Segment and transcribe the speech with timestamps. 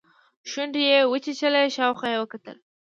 [0.51, 2.57] شونډې يې وچيچلې شاوخوا يې وکتل.